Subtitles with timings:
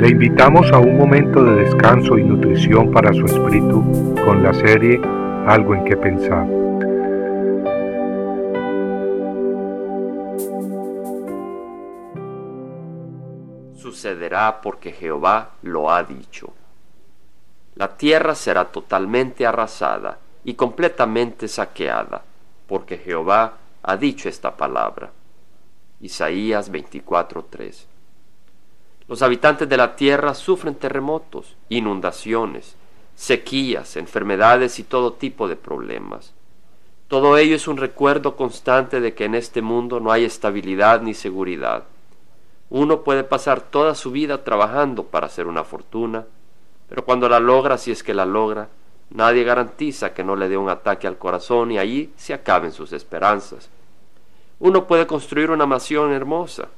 [0.00, 4.98] Le invitamos a un momento de descanso y nutrición para su espíritu con la serie
[5.46, 6.46] Algo en que pensar.
[13.76, 16.50] Sucederá porque Jehová lo ha dicho.
[17.74, 22.22] La tierra será totalmente arrasada y completamente saqueada,
[22.66, 25.10] porque Jehová ha dicho esta palabra.
[26.00, 27.89] Isaías 24:3
[29.10, 32.76] Los habitantes de la tierra sufren terremotos, inundaciones,
[33.16, 36.32] sequías, enfermedades y todo tipo de problemas.
[37.08, 41.14] Todo ello es un recuerdo constante de que en este mundo no hay estabilidad ni
[41.14, 41.86] seguridad.
[42.68, 46.24] Uno puede pasar toda su vida trabajando para hacer una fortuna,
[46.88, 48.68] pero cuando la logra, si es que la logra,
[49.10, 52.92] nadie garantiza que no le dé un ataque al corazón y allí se acaben sus
[52.92, 53.70] esperanzas.
[54.60, 56.68] Uno puede construir una mansión hermosa,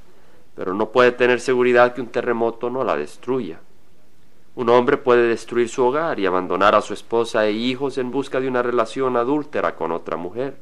[0.54, 3.60] pero no puede tener seguridad que un terremoto no la destruya.
[4.54, 8.38] Un hombre puede destruir su hogar y abandonar a su esposa e hijos en busca
[8.38, 10.56] de una relación adúltera con otra mujer,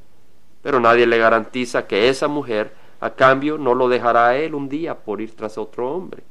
[0.63, 4.69] pero nadie le garantiza que esa mujer a cambio no lo dejará a él un
[4.69, 6.23] día por ir tras otro hombre.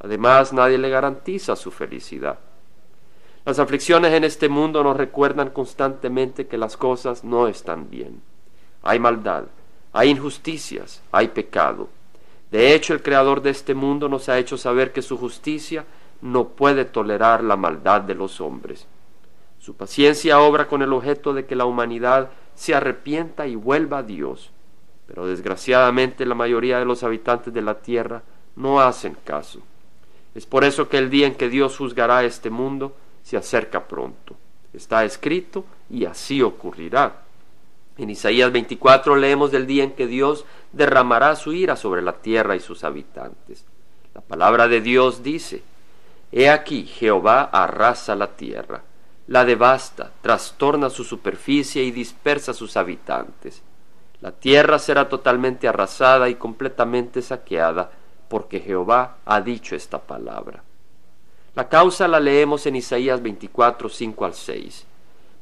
[0.00, 2.38] Además, nadie le garantiza su felicidad.
[3.44, 8.20] Las aflicciones en este mundo nos recuerdan constantemente que las cosas no están bien.
[8.82, 9.44] Hay maldad,
[9.92, 11.88] hay injusticias, hay pecado.
[12.50, 15.84] De hecho, el Creador de este mundo nos ha hecho saber que su justicia
[16.22, 18.86] no puede tolerar la maldad de los hombres.
[19.58, 24.02] Su paciencia obra con el objeto de que la humanidad se arrepienta y vuelva a
[24.02, 24.50] Dios.
[25.06, 28.22] Pero desgraciadamente la mayoría de los habitantes de la tierra
[28.56, 29.60] no hacen caso.
[30.34, 34.36] Es por eso que el día en que Dios juzgará este mundo se acerca pronto.
[34.72, 37.22] Está escrito y así ocurrirá.
[37.96, 42.56] En Isaías 24 leemos del día en que Dios derramará su ira sobre la tierra
[42.56, 43.64] y sus habitantes.
[44.14, 45.62] La palabra de Dios dice,
[46.32, 48.82] He aquí Jehová arrasa la tierra,
[49.26, 53.62] la devasta, trastorna su superficie y dispersa sus habitantes.
[54.20, 57.90] La tierra será totalmente arrasada y completamente saqueada,
[58.28, 60.62] porque Jehová ha dicho esta palabra.
[61.54, 64.86] La causa la leemos en Isaías 24, 5 al 6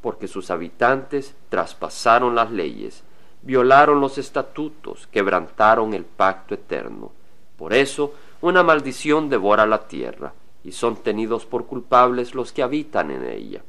[0.06, 3.02] porque sus habitantes traspasaron las leyes,
[3.42, 7.12] violaron los estatutos, quebrantaron el pacto eterno.
[7.56, 10.32] Por eso una maldición devora la tierra,
[10.64, 13.62] y son tenidos por culpables los que habitan en ella.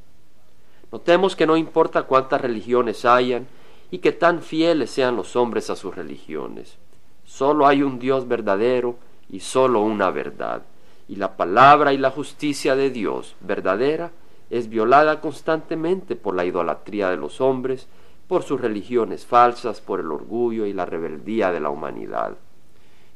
[0.91, 3.47] Notemos que no importa cuántas religiones hayan,
[3.91, 6.77] y que tan fieles sean los hombres a sus religiones.
[7.25, 8.95] Solo hay un Dios verdadero
[9.29, 10.63] y solo una verdad,
[11.07, 14.11] y la palabra y la justicia de Dios verdadera
[14.49, 17.87] es violada constantemente por la idolatría de los hombres,
[18.27, 22.37] por sus religiones falsas, por el orgullo y la rebeldía de la humanidad.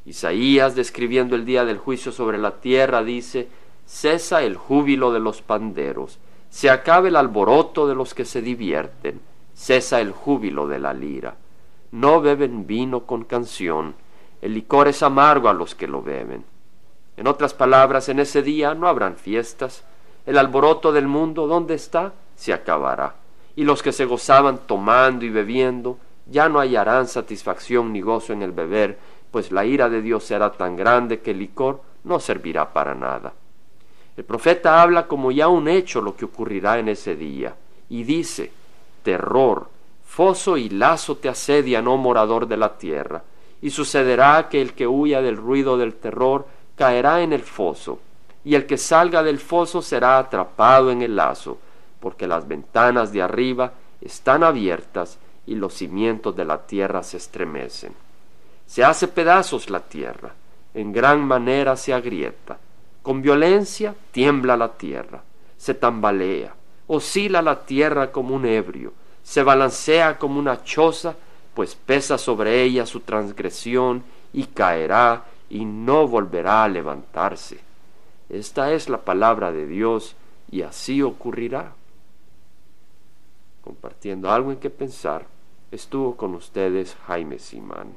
[0.06, 3.50] Isaías, describiendo el día del juicio sobre la tierra, dice,
[3.86, 6.20] Cesa el júbilo de los panderos,
[6.50, 9.22] se acabe el alboroto de los que se divierten,
[9.54, 11.36] cesa el júbilo de la lira.
[11.92, 13.96] No beben vino con canción,
[14.42, 16.46] el licor es amargo a los que lo beben.
[17.18, 19.84] En otras palabras, en ese día no habrán fiestas,
[20.26, 22.14] el alboroto del mundo, ¿dónde está?
[22.36, 23.21] Se acabará.
[23.56, 28.42] Y los que se gozaban tomando y bebiendo, ya no hallarán satisfacción ni gozo en
[28.42, 28.98] el beber,
[29.32, 33.34] pues la ira de Dios será tan grande que el licor no servirá para nada.
[34.18, 37.56] El profeta habla como ya un hecho lo que ocurrirá en ese día,
[37.90, 38.52] y dice,
[39.04, 39.70] terror,
[40.06, 43.24] foso y lazo te asedian, oh morador de la tierra,
[43.62, 46.46] y sucederá que el que huya del ruido del terror
[46.76, 48.00] caerá en el foso,
[48.44, 51.58] y el que salga del foso será atrapado en el lazo,
[52.02, 57.94] porque las ventanas de arriba están abiertas y los cimientos de la tierra se estremecen.
[58.66, 60.34] Se hace pedazos la tierra,
[60.74, 62.58] en gran manera se agrieta,
[63.02, 65.22] con violencia tiembla la tierra,
[65.58, 66.54] se tambalea,
[66.88, 71.16] oscila la tierra como un ebrio, se balancea como una choza,
[71.54, 77.60] pues pesa sobre ella su transgresión y caerá y no volverá a levantarse.
[78.30, 80.16] Esta es la palabra de Dios
[80.50, 81.74] y así ocurrirá.
[83.72, 85.24] Compartiendo algo en que pensar,
[85.72, 87.88] estuvo con ustedes Jaime Simán.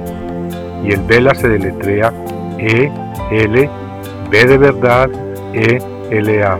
[0.84, 2.12] Y el Vela se deletrea
[2.58, 2.92] E
[3.30, 3.70] L
[4.32, 5.08] B de verdad
[5.54, 6.60] ELA,